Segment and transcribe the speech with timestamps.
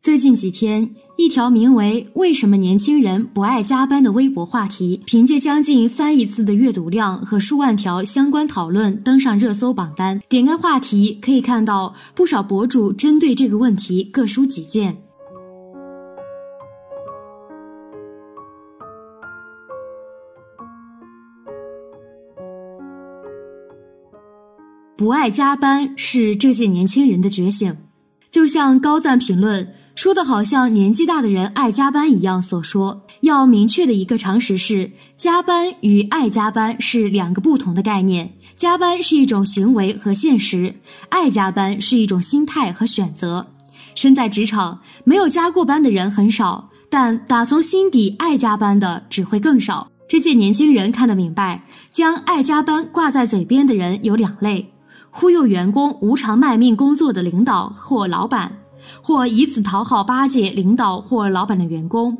[0.00, 10.20] 最近几天，一条名为“为什么年轻人不爱加班”的微博话题，凭借将近三亿次的阅读量和数万条相关讨论登上热搜榜单。
[10.28, 14.96] 点开话题，可以看到不少博主针对这个问题各抒己见。
[24.96, 27.76] 不爱加班是这届年轻人的觉醒。
[28.30, 33.02] 就像高赞评论说的，好像年纪大的人爱加班一样所说。
[33.22, 38.32] 要明确的一个常识是，加班与爱加班是两个不同的概念。
[38.54, 40.76] 加班是一种行为和现实，
[41.08, 43.48] 爱加班是一种心态和选择。
[43.96, 49.90] 身在职场，没有加过班的人很少，但打从心底爱加班的只会更少。
[50.08, 54.72] 这届年轻人看得明白，将爱加班挂在嘴边的人有两类。
[55.10, 58.52] 忽悠员工无偿卖命工作的领导或老板，
[59.02, 62.18] 或以此讨好巴结领导或老板的员工，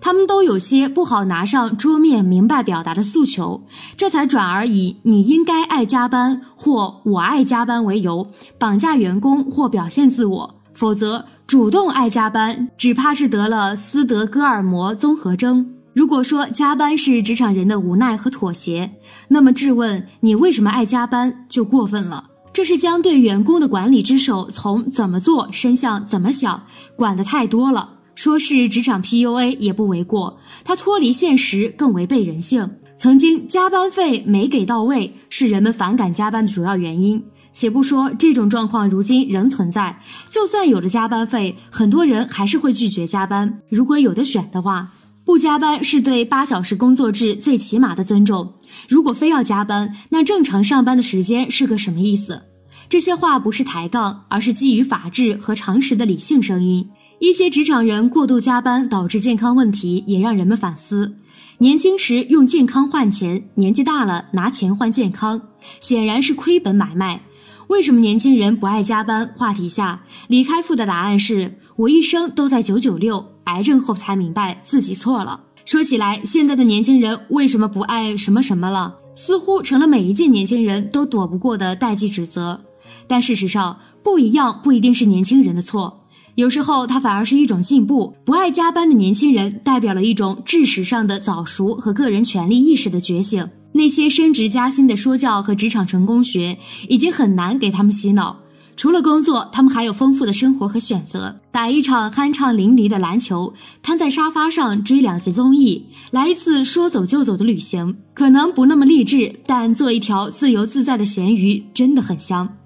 [0.00, 3.62] 他们都有些不好拿上桌面明白表达的诉求，
[3.96, 8.26] 这才转而以“你应该爱加班”或“我爱加班”为由
[8.58, 10.54] 绑架员工或表现自我。
[10.72, 15.74] 否则，主动爱加班，只怕是得了斯德哥尔摩综合征。
[15.94, 18.90] 如果说加班是职场人的无奈和妥协，
[19.28, 22.24] 那么质问你为什么爱加班就过分了。
[22.54, 27.94] 这是将对员工的管理之手从怎么做伸向怎么想，管得太多了。
[28.14, 32.70] 说是职场 PUA 也不为过，它脱离现实，更违背人性。
[32.96, 37.20] 曾经加班费没给到位，是人们反感加班的主要原因。
[37.50, 43.62] 且不说这种状况如今仍存在，就算有了加班费，很多人还是会拒绝加班。
[43.68, 44.92] 如果有的选的话。
[45.24, 48.52] 不加班是对八小时工作制最起码的尊重。
[48.88, 52.42] 如果非要加班，那正常上班的时间是个什么意思？
[52.90, 56.90] 这些话不是抬杠，而是基于法治和常识的理性声音。
[57.20, 61.16] 一些职场人过度加班导致健康问题，也让人们反思。
[61.58, 65.40] 年轻时用健康换钱，年纪大了拿钱换健康，
[65.80, 67.22] 显然是亏本买卖。
[67.68, 69.32] 为什么年轻人不爱加班？
[69.38, 73.33] 话题下，李开复的答案是：我一生都在九九六。
[73.44, 75.40] 癌症后才明白自己错了。
[75.64, 78.94] 说起来，现在的年轻人为什么不爱什么什么了？
[79.14, 82.60] 似乎成了每一届年轻人都躲不过的代际指责。
[83.06, 88.14] 但事实上，不一样不一定是年轻人的错，有时候它反而是一种进步。
[88.24, 93.48] 不爱加班的年轻人，代表了一种知识上的早熟和个人权利意识的觉醒。
[93.72, 98.43] 那些升职加薪的说教和职场成功学，已经很难给他们洗脑。
[98.76, 107.96] 除了工作，他们还有丰富的生活和选择：打一场酣畅淋漓的篮球，瘫在沙发上追两集综艺，来一次说走就走的旅行。
[108.12, 112.56] 可能不那么励志，但做一条自由自在的咸鱼真的很香。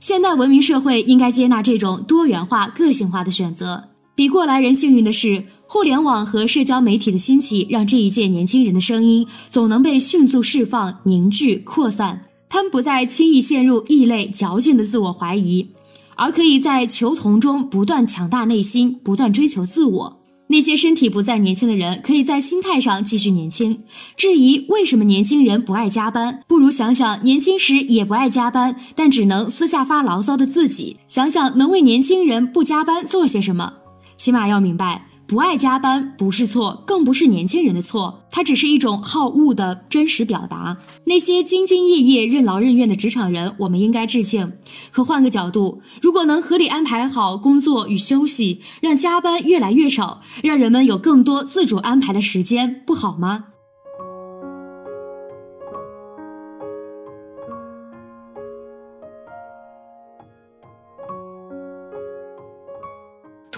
[0.00, 3.84] 现代文明社会应该接纳这种多元化、个性化的选择。
[4.14, 12.27] 比过来人幸运的是，互联网和社交媒体的兴起，让这一届年轻人的声音总能被迅速释放、凝聚、扩散。
[12.48, 15.68] 他们不再轻易陷入异类、矫情的自我怀疑，
[16.16, 20.18] 而可以在求同中不断强大内心，不断追求自我。
[20.50, 23.80] 那些身体不再年轻的人，可以在心态上继续年轻。
[24.16, 33.74] 质疑为什么年轻人不爱加班，不如想想年轻时也不爱加班，但只能私下发牢骚的自己，想想能为年轻人不加班做些什么。
[34.16, 35.07] 起码要明白。
[35.28, 40.78] 不爱加班不是错，更不是年轻人的错，它只是一种好恶的真实表达。
[41.04, 44.54] 那些兢兢业业、任劳任怨的职场人，我们应该致敬。
[44.90, 53.44] 可换个角度，如果能合理安排好工作与休息，让加班越来越少，让人们有更多自主安排的时间，不好吗？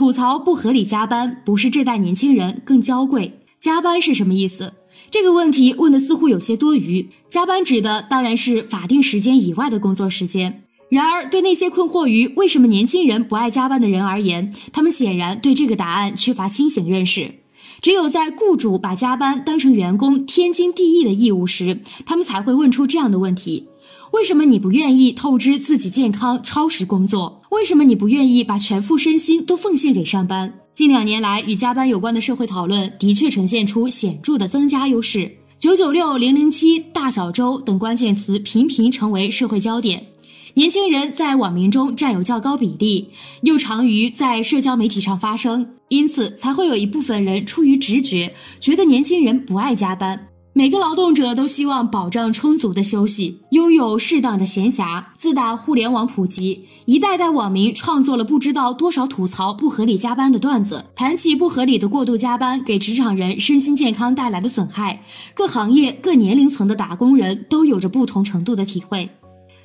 [0.00, 3.38] 吐槽不合理加班，不是这代年轻人更娇贵？
[3.58, 4.72] 加班是什么意思？
[5.10, 7.10] 这个问题问的似乎有些多余。
[7.28, 10.62] 加班指的当然是法定时间以外的工作时间。
[10.88, 17.34] 然而，对那些困惑于为什么年轻人不爱加班的人而言，他们显然对这个答案缺乏清醒认识。
[17.82, 23.66] 只有在雇主把加班当成员工天经地义的义务时，他们才会问出这样的问题。
[24.12, 27.42] 为什么你不愿意透支自己健康超时工作？
[27.50, 30.52] 为什么你不愿意把全副身心都奉献给上班？
[30.74, 40.06] 近两年来，与加班有关的社会讨论的确呈现出显著的增加优势，“九九六”“零零七”“大小周”等关键词频频成为社会焦点。
[40.54, 43.10] 年轻人在网民中占有较高比例，
[43.42, 50.26] 又常于在社交媒体上发声，因此才会有一部分人出于直觉，觉得年轻人不爱加班。
[50.52, 55.04] 每个劳动者都希望保障充足的休息，拥有适当的闲暇。
[55.14, 60.86] 自打互联网普及，一代代网民创作了不知道多少吐槽不合理加班的段子。
[60.96, 65.04] 谈起不合理的过度加班给职场人身心健康带来的损害，
[65.34, 69.08] 各行业、各年龄层的打工人都有着不同程度的体会。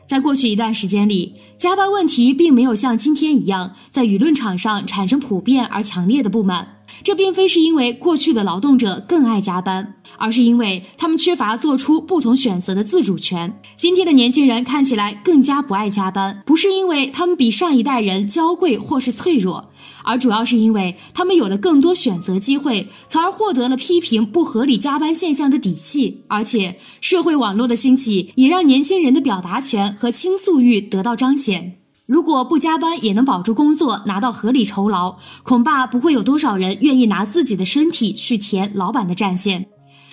[0.05, 6.67] 在过去一段时间里，加班问题并没有像今天一样在舆论场上产生普遍而强烈的不满。
[7.03, 13.59] 这并非是因为过去的劳动者更爱加班，而是因为他们缺乏做出不同选择的自主权。
[13.77, 19.69] 今天的年轻人看起来更加不爱加班，不是因为他们比上一代人娇贵或是脆弱。
[20.03, 26.23] 而主要是因为他们有了更多选择机会，从而获得了批评不合理加班现象的底气。
[26.27, 31.77] 而且，社会网络的兴起也让年轻人的表达权和倾诉欲得到彰显。
[32.05, 39.67] 如果不加班也能保住工作，拿到合理酬劳，恐怕不会有多少人愿意拿自己的身体去填老板的战线。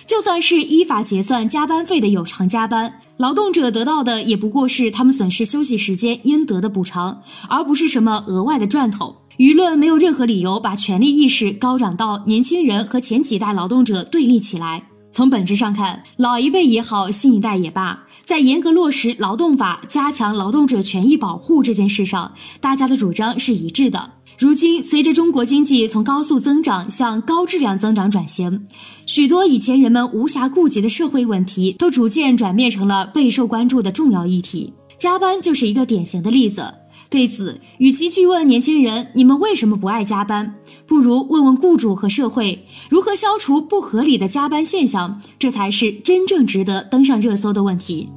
[0.05, 9.15] 就算是依法结算加班费的有偿加班，劳动者得到的也不过是他们损失休息时间应得的补偿，而不是什么额外的赚头。
[9.37, 14.87] 舆论没有任何理由把权利意识高涨到年轻人和前几代劳动者对立起来。
[15.13, 24.13] 从本质上看，老一辈也好，新一代也罢，在严格落实劳动法、加强劳动者权益保护这件事上，大家的主张是一致的。
[24.39, 28.65] 如今，随着中国经济从高速增长向高质量增长转型，
[29.05, 34.73] 许多以前人们无暇顾及的社会问题，都逐渐转变成了备受关注的重要议题。
[34.97, 36.73] 加班就是一个典型的例子。
[37.11, 40.55] 对此，与其去问年轻人你们为什么不爱加班，
[40.85, 48.09] 不如问问雇主和社会如何消除不合理的加班现象，这才是真正值得登上热搜的问题。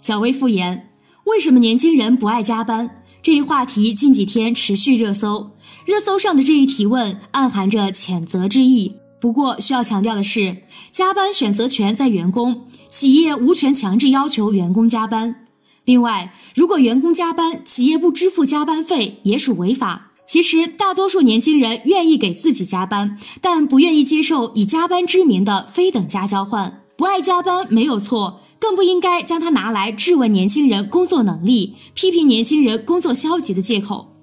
[0.00, 0.88] 小薇复言：
[1.24, 3.02] 为什么年轻人不爱加班？
[3.22, 5.52] 这一话题近几天持续热搜，
[5.86, 8.96] 热搜上的这一提问暗含着谴责之意。
[9.22, 15.46] 不过需要强调的是，加班选择权在员工，企业无权强制要求员工加班。
[15.84, 20.10] 另外，如果员工加班，企业不支付加班费也属违法。
[20.26, 26.82] 其实，大多数年轻人愿意给自己加班，但不愿意接受以加班之名的非等价交换。
[26.96, 28.40] 不爱加班没有错。
[28.58, 34.14] 更不应该将它拿来质问年轻人工作能力、批评年轻人工作消极的借口。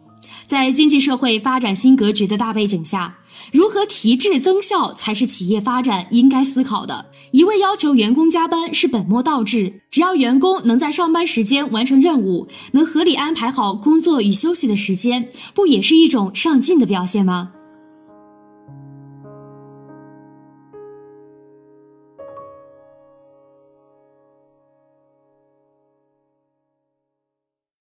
[0.47, 3.17] 在经济社会发展新格局的大背景下，
[3.51, 7.07] 如何提质增效才是企业发展应该思考的。
[7.31, 9.81] 一味要求员工加班是本末倒置。
[9.91, 17.51] 只要员工能在上班时间完成任务，能合理安排好工作与休息的时间，不也是一种上进的表现吗？